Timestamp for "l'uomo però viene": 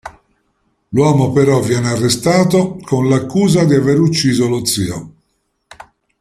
0.89-1.89